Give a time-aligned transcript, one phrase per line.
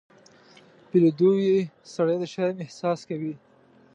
[0.87, 1.57] په لیدو یې
[1.93, 3.33] سړی د شرم احساس کوي.